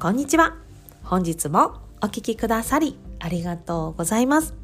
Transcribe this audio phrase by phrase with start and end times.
[0.00, 0.56] こんにちは。
[1.04, 4.54] 本日もお聞きくださりありがとうございます。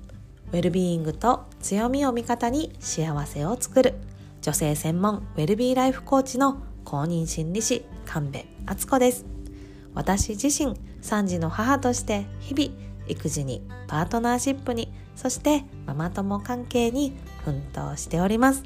[0.50, 3.96] ウェルビーイングと強みを味方に幸せを作る
[4.40, 9.26] 女性専門ウェルビーライフコーチの公認心理師神戸敦子です。
[9.92, 12.74] 私自身3児の母として日々
[13.06, 17.12] 育児にパートナーシップにそしてママ友関係に
[17.44, 18.62] 奮闘しております。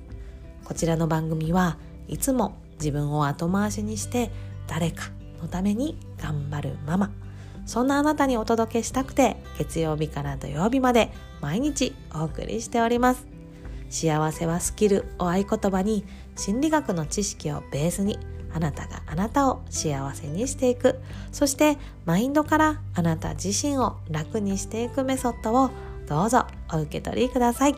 [0.64, 4.30] こちらの番組はいつも自分を後回しにして
[4.68, 7.10] 誰かのために頑張るママ。
[7.66, 13.26] そんなあなたにお届けしたくて月曜日から土曜日まで毎日お送りしております。
[13.90, 16.04] 幸せはスキルを合言葉に
[16.36, 18.18] 心理学の知識をベースに
[18.52, 20.98] あなたがあなたを幸せにしていく。
[21.32, 25.70] そしてマインドからあなた自身を楽にしていくメソッドを
[26.08, 27.74] どうぞお受け取りください。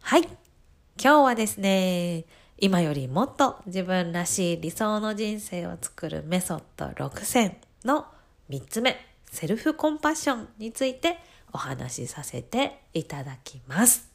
[0.00, 0.22] はい。
[0.22, 2.24] 今日はですね
[2.58, 8.06] 今よりもっと自分らしい理想の人生を作るメソッド6選の
[8.48, 8.96] 3つ目、
[9.30, 11.18] セルフコンパッションについて
[11.52, 14.08] お話しさせていただきます。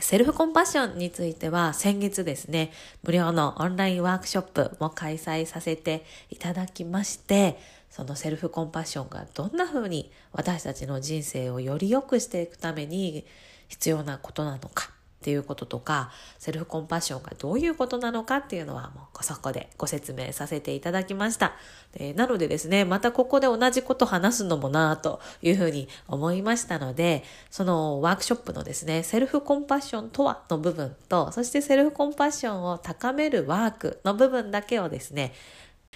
[0.00, 2.72] セルフコンパッションについては先月ですね、
[3.04, 7.58] 無料のオンラインワークショップも開催させていただきまして、
[7.90, 13.24] そのセルフコンパッションがどんな風に私たちの人生をより良くしていくために
[13.68, 14.90] 必要なことなのか、
[15.26, 21.54] っていうこととか、セルフコンパッションがどういうことなのかっていうのはもうそこでご説明させていただきました。
[21.98, 35.32] でなのでですね、またここで同じこと話すのもなぁというふうに思いましたので、そのワークショップのですね、セルフコンパッションとはの部分と、そしてセルフコンパッションを高めるワークの部分だけをですね、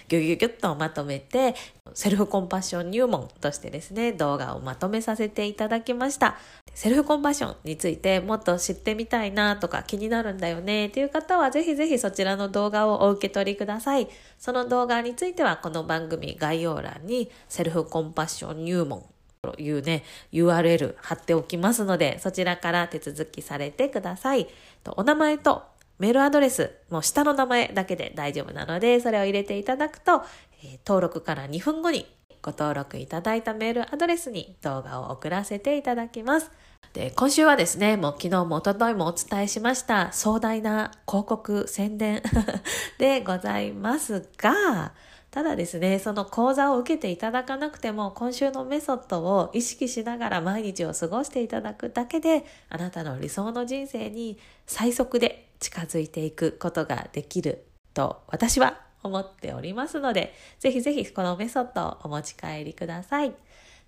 [0.07, 1.55] ギュギュギュッとまとめて、
[1.93, 6.37] セルフコンパッション入門としてですね、動画をまとめさせていただきました。
[6.73, 14.07] セルフコンパッションについてもっと知ってみたいなとか気になるんだよねっていう方はぜひぜひそちらの動画をお受け取りください。
[14.37, 19.03] その動画についてはこの番組概要欄にセルフコンパッション入門
[19.41, 24.47] というね、URL 貼っておきますので、そちらから手続きされてください。
[24.95, 25.63] お名前と
[26.01, 30.23] メールアドレス、もう下の名前だけで大丈夫なので、それを入れていただくと、
[30.63, 32.07] え、登録から2分後に
[32.41, 36.49] ご登録いただいたメールアドレスに動画を送らせていただきます。
[36.93, 42.23] で、今週はですね、もう昨日も一昨日もお伝えしました壮大な広告宣伝
[42.97, 44.93] でございますが、
[45.29, 57.63] ただですね、その講座を受けていただかなくても、今週のメソッドを意識しながら毎日を過ごしていただくだけで、あなたの理想の人生に最速で近づいていくことができる
[57.93, 63.33] と私は思っておりますので、ぜひぜひこのメソッドをお持ち帰りください。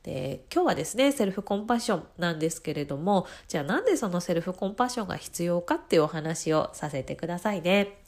[0.04, 8.00] で今日はですねセルフコンパッションなんですけれどもじゃあなんでそのセルフコンパッションが必要かっていうお話をさせてくださいね。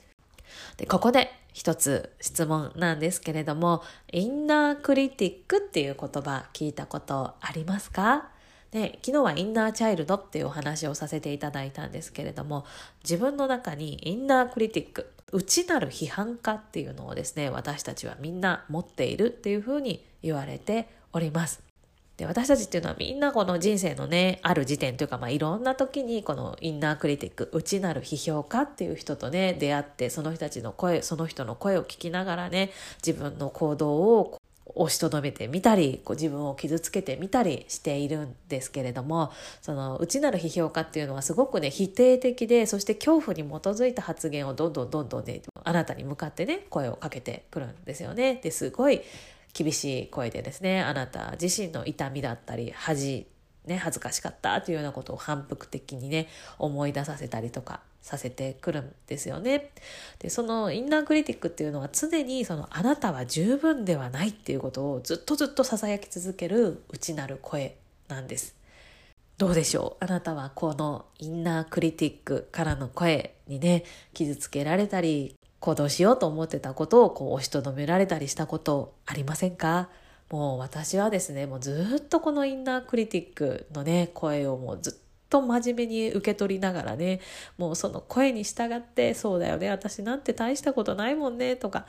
[0.78, 8.30] でここで一つ質問なんですけれどもインナークリティックっていう言葉聞いたことありますか？
[8.76, 12.66] で昨日はインナーチャイルドっていうお話をさせていただいたんですけれども
[13.04, 21.64] 自分の中にインナークリティック内なる批判家っていうのをですね私たちはみんな持っているっていうふうに言われております。
[22.18, 32.72] で私たちっていうのはみんなこの人生のねある時点というか、まあ、いろんな時にこのインナークリティック内なる批評家っていう人とね出会ってその人たちの声その人の声を聞きながらね
[33.06, 34.42] 自分の行動を
[34.76, 39.32] 押しとどめてみたりこう自分を傷つけてみたりしているんですけれども
[39.62, 48.40] その内なる批評家っていうのはすごくね否定的でそして恐怖に基づいた発言をどんどんどんどんねあなたに向かってね声をかけてくるんですよね。
[48.44, 49.02] ですごい
[49.54, 53.28] 厳しい声でですねあなた自身の痛みだったり恥
[53.66, 56.28] ね、恥ずかしかったというようなことを反復的にね
[56.60, 59.72] 思い出させたりとかさせてくるんですよね。
[60.20, 67.76] でそのインナークリティックっていうのは常にそのあなたは十分ではないっていうことをずっとずっとささやき続ける内なる声
[68.08, 68.54] なんです。
[69.40, 70.04] どうでしょう？
[70.04, 73.84] あなたはこのインナークリティックからの声にね
[74.14, 79.90] 傷つけられたり行動しようと思ってたことをこう押しとどめられたりしたことありませんか？
[80.30, 85.00] もう私はですねもうずっとこのインナークリティックのね声をもうずっと
[85.30, 87.20] と真面目に受け取りながらね
[87.58, 91.86] もうその声に従ってそうだよね私なんて大したことないもんねとか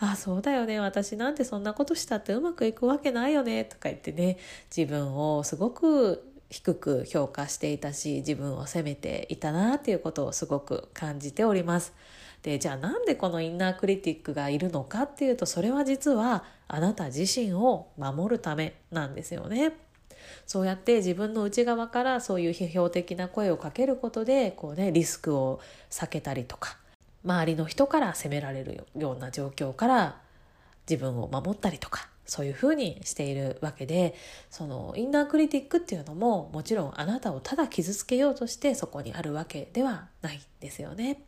[0.00, 4.38] ああそうだよね私なんてそんなことしたってうまくいくわけないよねとか言ってね
[4.74, 11.92] 自分をすごく低く評価していたし自分を責めていたなっていうことをすごく感じております。
[12.42, 19.72] でじゃあなんでこのインナークリティックがいるのかっていうとそれは実はあなた自身を守るためなんですよね。
[20.46, 25.60] そうやって自分の内側からそういう批評的な声をかけることでこう、ね、リスクを
[25.90, 26.76] 避けたりとか
[27.24, 30.20] 周りの人から責められるような状況から
[30.88, 34.14] 自分を守ったりとかそういうふうにしているわけで
[34.50, 41.22] そのインナークリティックっていうのももちろんあなたをただ傷つけようとしてそこにあるわけではないんですよね。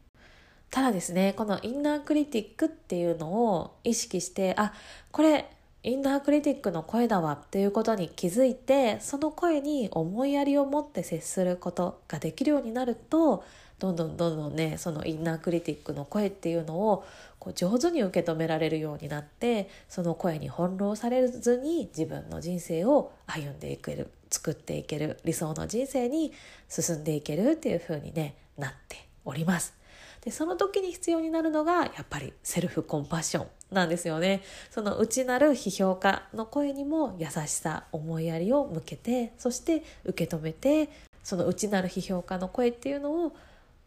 [0.70, 4.72] ただですねこのインナークリティックっていうのを意識してあ
[5.10, 5.50] これ
[5.82, 13.44] インナークリティックの声だわっていうことに気づいてその声に思いやりを持って接することができるようになると
[13.78, 17.06] どんどんどんどんねそのインナークリティックの声っていうのを
[17.38, 26.34] こう上手に受け止められるようになってその声に翻弄されずに自分の人生を歩んでいける作っていける理想の人生に
[26.68, 29.79] 進んでいけるっていう風にねなっております。
[30.22, 34.42] でその時に必要になるのがやっぱりセルフコンパッションなんですよね。
[34.70, 40.90] その内なる批評家の声にも優しさ思いやりを向けてそして受け止めて
[41.22, 43.36] その内なる批評家の声っていうのを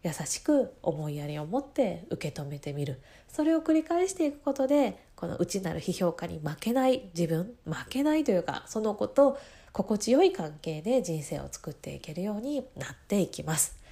[0.04, 3.00] 優しく思いやりを持って受け止めてみる。
[3.30, 9.38] それを繰り返していくことでこの内なる批評家に負けない自分負けないというかその子と
[9.72, 13.83] 心地よい関係で人生を作っていけるようになっていきます。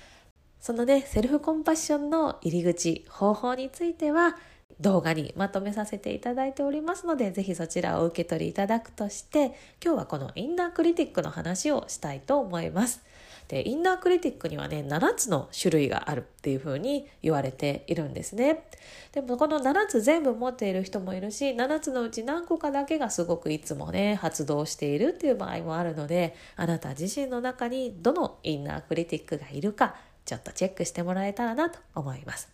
[0.62, 4.38] そのねセルフコンパッションの入り口方法については
[4.80, 9.54] 動画にまとめさせていただいておりますので、ぜひそちらをお受け取りいただくとして、
[9.84, 13.04] 今日はこのインナークリティックの話をしたいと思います。
[13.48, 18.63] でインナークリティックにはね7つの種類があるっていうふうに言われているんですね
[19.12, 29.96] でもこの7つ全部持っている人もいるし7つのうち何個かだけがすごくいつもね発動しているっていう場合もあるのであなた自身の中にどのインナークリティックがいるか
[30.31, 32.48] ちょっとチェックしてもらえたらなと思います。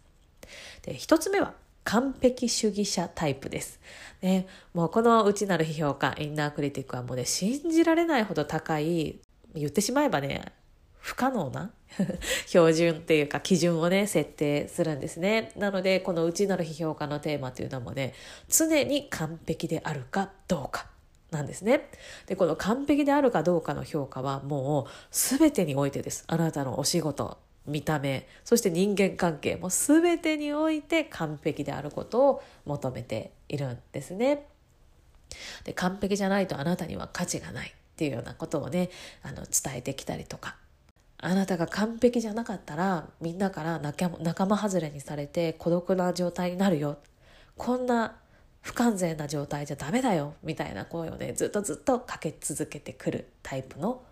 [0.82, 1.54] で1つ目は
[1.84, 3.80] 完璧主義者タイプです。
[4.24, 9.20] ね、もうこの内なる批評家、インナークリティックはもうね、信じられないほど高い、
[9.54, 10.54] 言ってしまえばね、
[10.98, 11.72] 不可能な
[12.48, 15.52] 標準っていうか基準をね設定するんですね。
[15.56, 18.14] なのでこの内なる批評家のテーマというのもね
[18.50, 20.88] 常に完璧であるかどうか
[21.32, 21.90] なんですね。
[22.26, 26.24] でこの完璧であるかどうかの評価はもう全てにおいてです。
[26.28, 34.48] あなたのお仕事見た目そして人間関係も全てにおいて完璧であることを求めているんですね。
[35.66, 38.90] で完璧じゃないとあなたには価値がないっていうようなことをね
[39.24, 40.56] あの伝えてきたりとか。
[41.20, 46.98] あなたが完璧じゃなかったらみんなから仲間外れにされて孤独な状態になるよ。
[47.58, 48.16] こんな
[48.62, 50.36] 不完全な状態じゃダメだよ。
[50.44, 54.04] みたいな声をねずっとずっとかけ続けてくるタイプの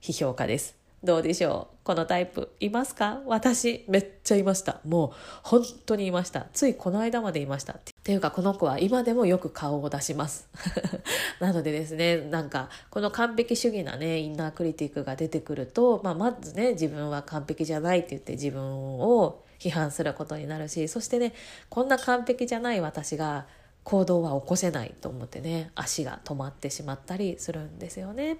[0.00, 0.85] 批評家です。
[1.04, 1.76] どうでしょう？
[1.84, 3.20] このタイプいますか？
[3.26, 4.80] 私めっちゃいました。
[4.84, 5.10] もう
[5.42, 6.46] 本当にいました。
[6.52, 7.74] ついこの間までいました。
[7.74, 10.48] っていうかこの子は今でもよく顔を出します。
[11.38, 21.34] なのでですね、なんかこの完璧主義なね、インナークリティックが出てくると、まあ、まずね、自分は完璧じゃないって言って自分を批判することになるし、そしてね、
[21.68, 23.46] こんな完璧じゃない私が
[23.84, 28.38] 行動は起こせないと思ってね、足が止まってしまったりするんですよね。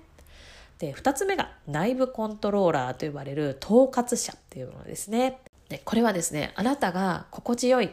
[0.78, 5.40] で、2つ目が内部コントローラーと呼ばれる統括者っていうものですね。
[5.69, 7.90] でこれはですね、あなたが心地よい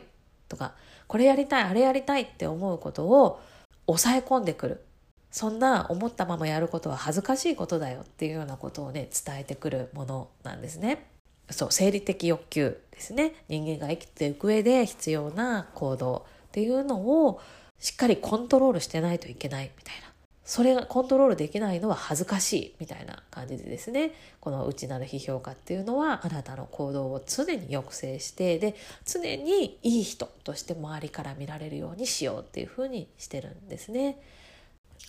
[0.49, 0.75] とか、
[1.07, 3.39] これやりたい、あれやりたいって思うことを
[3.87, 4.85] 抑え込んでくる。
[5.31, 11.07] そんな思ったままやることは恥ずかしいことだよっていうようなことをね、伝えてくるものなんですね。
[11.49, 13.33] そう、生理的欲求ですね。
[13.49, 17.41] 人間が生きていく上で必要な行動っていうのを
[17.79, 20.12] しっかりコントロールしてないといけないみたいな。
[20.45, 24.11] それがコントロールできないのは恥ずかしいみたいな感じでですね。
[24.41, 34.19] この内なる批評家っていうのはあなたの行動を常に抑制してで常にいい人として周りから見られるようにしようっていうふうにしてるんですね。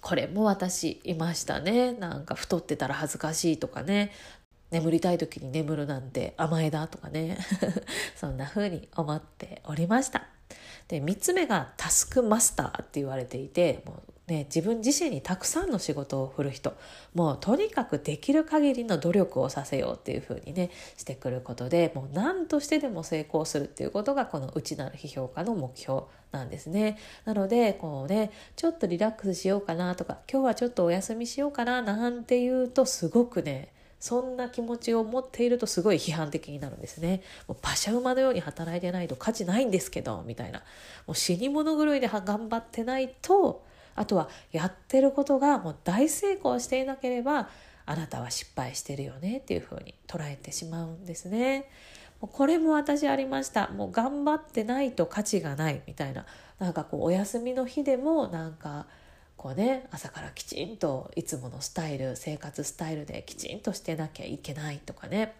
[0.02, 1.92] これも私いましたね。
[1.92, 4.12] なんか太ってたら恥ずかしいとかね。
[4.70, 7.38] 眠りたい時に眠るなんて甘えだとかね。
[8.14, 10.28] そんな風に思っておりました。
[10.86, 16.74] で3つ目がタスクマスターって言われていてもうね、自分自身にたくさんの仕事を振る人
[17.14, 37.22] もうとにかくできる限りの努力をさせようっていうふうにねしてくることでもう何としてでも成功するっていうことがこの内なる批評家の目標なんですねなのでこうねちょっとリラックスしようかなとか今日はちょっとお休みしようかななんていうとすごくねそんな気持ちを持っているとすごい批判的になるんですね。
[37.48, 40.58] もう馬車馬のように働いてないと価値ないんですけど、みたいな。
[41.06, 43.64] もう死に物狂いで頑張ってないと、
[43.94, 47.48] あとはやってることがもう大成功していなければ
[47.86, 51.68] あなたは失敗してるよねっていうふうに捉えてしまうんですね。
[52.20, 53.68] もうこれも私ありました。
[53.68, 56.24] もう頑張ってないと価値がないみたいな。
[56.58, 58.86] なんかこうお休みの日でもなんか
[59.36, 65.34] こうね朝からきちんといつものスタイル生活スタイルできちんとしてなきゃいけないとかね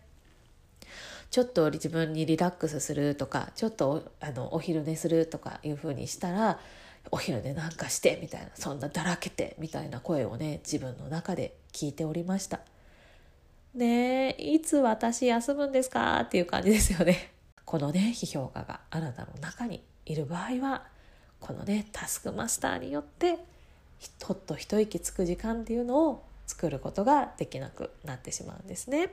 [1.31, 6.61] ちょっと自分にリラックスするとかちょっとあのお昼寝するとかいうふうにしたら
[7.11, 12.61] お昼寝なんかしてみたいなそんなだらけてみたいな声をね自分の中で聞いておりました
[13.75, 17.33] ねえいつ私休むんですかっていう感じですよね
[17.65, 20.87] このね批評家があなたの中にいる場合は
[21.41, 23.39] このねタスクマスターによって
[24.23, 29.11] ほっと一息つく時間っていうのを作ることができなくなってしまうんですね。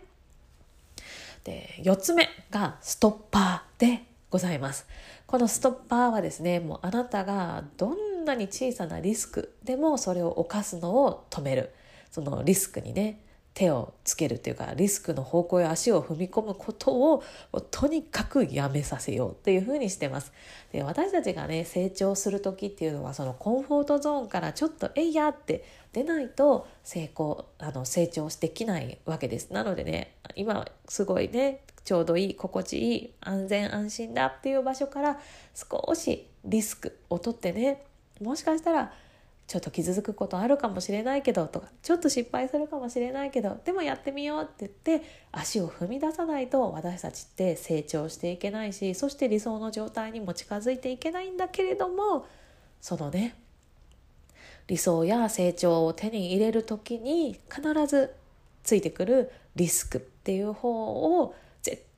[1.43, 4.87] で4つ目がストッパーでございます。
[5.27, 11.71] このストッパーはですねもうあなたがどんなに小さなリスクでもそれを犯すのを止める
[12.11, 13.19] そのリスクにね
[13.53, 17.23] 手をつけるというかリスクの方向へ足を踏み込むことを
[17.71, 20.31] とにかくやめさせようっていうふうにしてます。
[20.71, 29.51] で私たちがね成長する時っていうのはそのコンフォートゾーンからちょっと「えいや!」って出ないと成功あの成長できないわけです。
[29.51, 35.19] なのでね今すごいねちょうどいい心地いい安全安心だっていう場所から
[35.55, 37.83] 少しリスクを取ってね
[38.21, 38.93] もしかしたら
[39.47, 44.71] ちょっと傷つくことあるかもしれないけどとかちょっと失敗するかもしれないけどでもやってみようって言っ
[45.01, 52.25] て足を踏み出さないと私たちって成長していけないしそして理想の状態にも近づいていけないんだけれども
[52.79, 53.35] そのね
[54.67, 58.13] 理想や成長を手に入れる時に必ず
[58.63, 61.35] ついてくるリスクっていう方を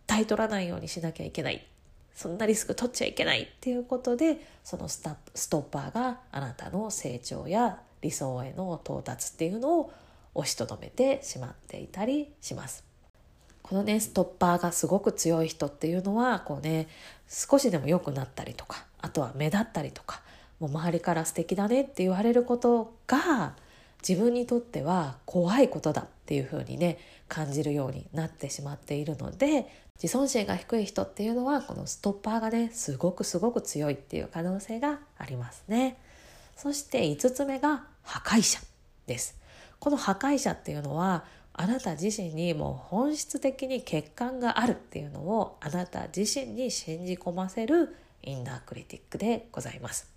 [0.07, 1.65] 対取らないようにしなきゃいけない
[2.13, 9.93] そんなリスク取っちゃいけないっていうことでそのスタストッパーがあなたの成長や理想への到達っていうのを
[10.36, 12.83] 押しとどめてしまっていたりします。
[13.62, 16.88] このねストッパーがすごく強い人っていうのはこうね
[17.29, 20.22] 少しでも良くなったりとかあとは目立ったりとか
[20.60, 23.53] もう周りから素敵だねって言われることが
[24.07, 35.97] 自分にとっては怖いことだっていうふうにね感じるようになってしまっているので自尊心が低い人っていうのはこのストッパーがねすごくすごく強いっていう可能性がありますね。
[36.55, 38.59] そして5つ目が破壊者
[39.07, 39.39] です。
[39.79, 50.12] この破壊者っていうのはあなた自身にもう本質的に欠陥があるっていうのをあなた自身に信じ込ませるインナークリティックでございます。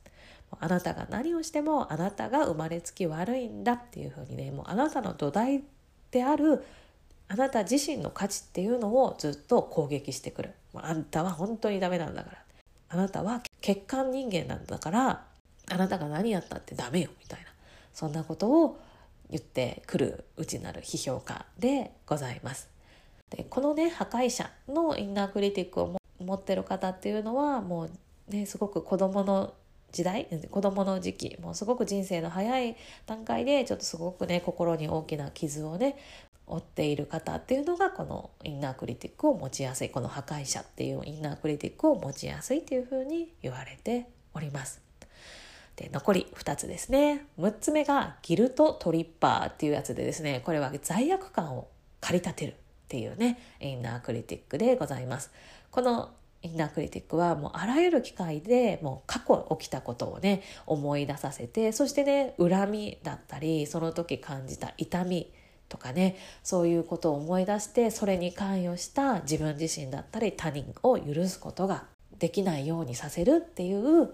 [0.59, 5.63] あなたが何をしてもあなたが生まれつき悪いんだっていうふうにねもうあなたの土台
[6.11, 6.65] である
[7.29, 10.51] あなた自身の価値っていうのをずっと攻撃してくる。
[10.75, 12.39] あんたは本当にダメなんだから。
[12.89, 15.25] あなたは欠陥人間なんだから
[15.69, 17.47] あなたが何やったってダメよみたいな。
[17.93, 18.79] そんなことを
[19.31, 22.69] 言ってくる内なる批評家でございます。
[23.31, 27.91] でこのね破壊者のインナークリティックを持ってる方っていうのはもう
[28.29, 29.55] ねすごく子供の
[29.93, 35.97] 時代子供の時期もうすごく人生の早い段階でちょっとすごくね心に大きな傷をね
[36.47, 44.81] 負っている方っていうのがこのインナークリティックを持ちやすいこの破壊者っていうインナークリティックを持ちやすいっていうふうに言われております。
[45.75, 51.69] で残り2つですね6つ目がギルトトリッパーっていうやつでですねこれは罪悪感を
[52.01, 52.55] 駆り立てるっ
[52.89, 55.31] ていうねインナークリティックでございます。
[55.71, 56.11] この
[56.43, 65.33] インナークリティックはもうあらゆる機会でもう過去起きたことをね思い出させてそしてね恨みだったりその時感じた痛み
[65.69, 71.85] とかねそういうことを思い出してそれに関与した自分自身だったり他人を許すことが
[72.19, 74.11] できないようにさせるっていう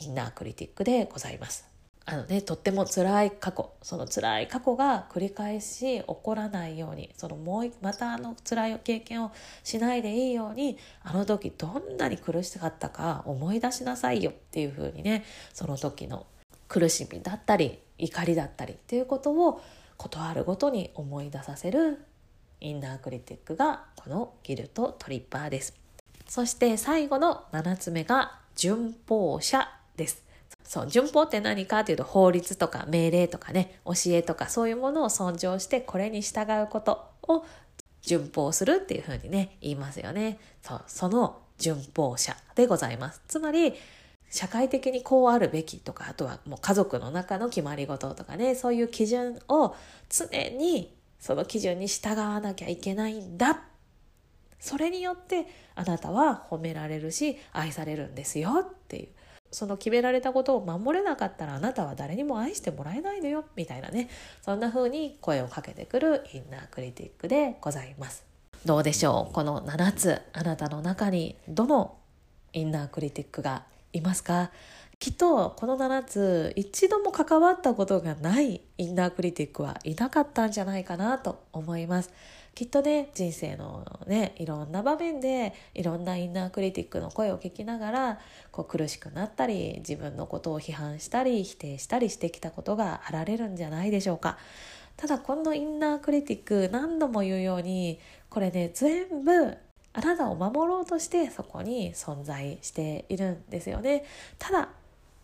[0.00, 1.76] インナークリティックでございます。
[2.08, 9.32] あのね、とっても辛い過去その辛い過去が繰り返し起こらないようにそのもうまたあの辛い経験を
[9.64, 16.26] しないでいいようにあの時どんなに苦しかったか思い出しなさいよっていうふうにねその時の
[16.68, 19.60] 苦しみだったり怒りだったりっていうことを
[19.96, 22.04] ことあるごとに思い出させる
[22.60, 25.74] インナークリティックがこのギルトトリッパーです
[26.26, 30.26] そして最後の7つ目が順法者です
[30.66, 37.44] そう、順法って何かというと法律とか命令とかね、教えとかそういうものを尊重してこれに従うことを
[38.02, 40.38] 順法するっていうふうにね、言いますよね。
[40.62, 43.22] そう、その順法者でございます。
[43.28, 43.74] つまり、
[44.36, 49.74] 社会的にこうあるべきとか、あとはもう家族の中の決まり事とかね、そういう基準を
[50.10, 53.62] 常にその基準に従わなきゃいけないんだ。
[54.60, 58.50] それによってあなたは褒められるし愛されるんですよ。
[58.62, 59.08] っていう。
[59.50, 63.44] その決められたことを守れなかったらあなたは誰にも愛してもらえないのよ。
[63.56, 64.10] みたいなね。
[64.42, 68.24] そんな風に声をかけてくるインナークリティックでございます。
[68.66, 69.32] どうでしょう？
[69.32, 71.96] この7つあなたの中にどの
[72.52, 73.64] インナークリティックが
[73.96, 74.50] いますか？
[74.98, 82.10] きっとこの7つ一度も関わったことがないインナークリティックはいなかったんじゃないかなと思います
[82.54, 94.38] きっとね人生のねいろんな場面でいろんなインナークリティックの声を聞きながらこう苦しくなったり自分のことを批判したり否定したりしてきたことがあられるんじゃないでしょうか。
[94.96, 98.00] ただこのインナークリティック何度も言うように
[98.30, 99.58] これね全部
[99.96, 104.04] あなたを守ろうとしてそこに存在しているんですよね。
[104.38, 104.68] ただ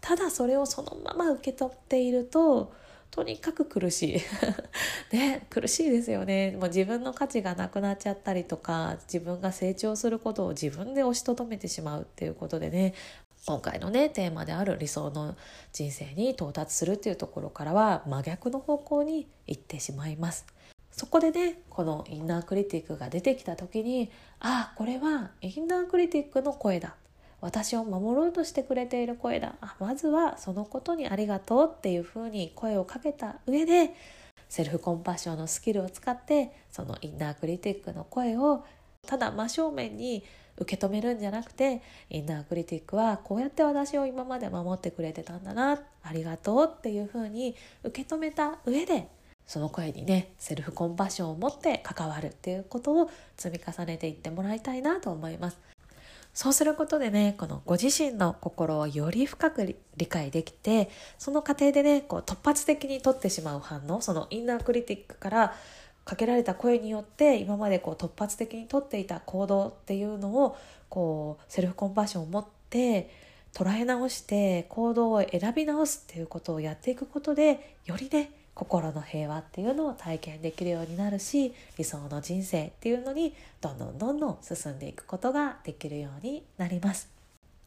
[0.01, 2.73] ただそれをそのまま受け取っていると
[3.11, 4.21] とにかく苦しい。
[5.15, 6.53] ね苦しいですよね。
[6.53, 12.95] もう自分の価値がなくなっちゃったりとか自分が成長することを自分で押しとどめてしまうっていうことでね。
[13.45, 15.37] 今回のねテーマである理想の
[15.73, 20.47] 人生に到達するっていうところからは真逆の方向に行ってしまいます。
[20.93, 26.95] そこでねこのインナークリティックが出てきた時にああこれはインナークリティックの声だ。
[27.41, 29.57] 私を守ろうとしてくれている声だ。
[29.61, 33.95] あまずはそのことにありがとうっていうふうに声をかけた上で
[34.49, 38.65] セルフコンパッションのスキルを使ってそのインナークリティックの声を
[39.07, 40.23] ただ真正面に
[40.59, 49.09] 受け止めるんじゃなくてインナークリティックはこうやって私を今まで守ってくれてたんだなありがとうっていうふうに受け止めた上で
[49.53, 55.59] その声にねセルフコンパッションを持って関わるっていうことを積み重ねていってもらいたいなと思います。
[56.33, 65.55] そうすることでね、このご自身の心をより深く理解できて、その過程でね、こう突発的に取ってしまう反応、そのインナークリティックから
[66.07, 70.57] かけられた声によって今までこう突発的に取っていた行動っていうのを
[70.89, 73.11] こうセルフコンパッションを持って
[73.53, 87.11] 捉え直して行動を選び直すっていうことをやっていくことでよりね心の平和っていうのを体験できるようになるし理想の人生っていうのにどんどんどんどん進んでいくことができるようになります。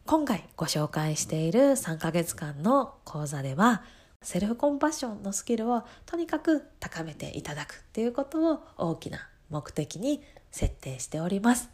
[0.05, 3.81] 今回ご紹介している3ヶ月間の講座では
[4.21, 11.69] セルフコンパッションのスキルをとにかく高めていただくっていうことを大きな目的に設定しております。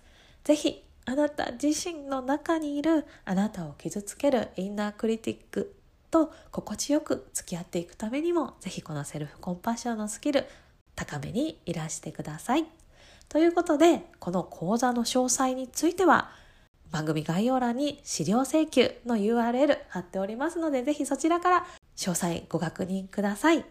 [0.46, 5.76] 是非あなた自身の中にいるあなたを傷つけるインナークリティック
[6.12, 10.45] と心地よく付き合っていくためにもぜひこのセルフコンパッションのスキル
[10.95, 12.65] 高めにいらしてください。
[13.30, 16.32] ということでこの講座の詳細については
[16.91, 23.63] 番組概要欄に資料請求の URL 貼っておりますのでぜひそちらから詳細ご確認ください。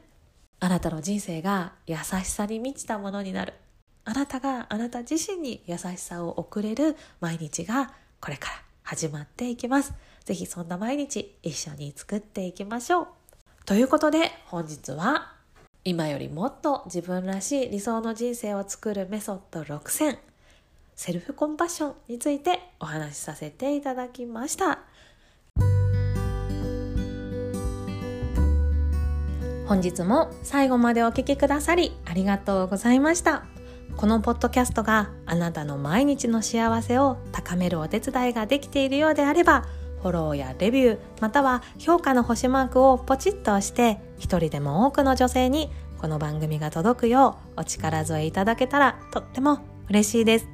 [0.61, 3.55] あなたの人生が優しさに満ちたものになる。
[4.05, 9.92] あなたがあなた自身に優しさを送れる毎日がこれから始まっていきます。
[10.24, 13.06] ぜひそんな毎日一緒に作っていきましょう。
[13.64, 15.33] ということで本日は
[15.85, 20.18] 今よりもっと自分らしい理想の人生を作るメソッド6選
[20.94, 24.80] セルフコンパッションについてお話しさせていただきました。
[29.66, 33.44] 本日も最後までお聴きくださりありがとうございました。
[33.96, 39.64] このポッドキャストがあなたの毎日の幸せを高めるお手伝いができているようであれば、
[40.02, 50.48] フォローやレビューまたは評価の星マークをポチッと押して一人でも多くの女性にこの番組が届くようお力添えいただけたらとっても嬉しいです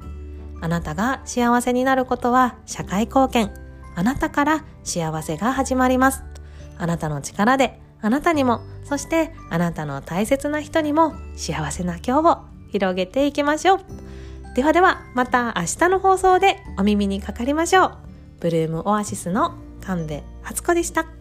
[0.61, 6.23] あなたが幸せになることは社会貢献あなたから幸せが始まります。
[6.77, 12.37] あなたの力であなたにもそしてあなたの大切な人にも幸せな今日を
[12.71, 13.79] 広げていきましょう。
[14.55, 18.06] ではではまた明日の放送でお耳にかかりましょう。
[18.39, 21.16] ブルームオアシスの神戸初子でした。